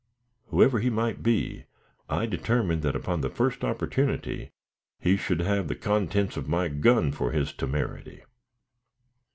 [0.47, 1.65] Whoever he might be,
[2.09, 4.49] I determined that, upon the first opportunity,
[4.99, 8.23] he should have the contents of my gun for his temerity.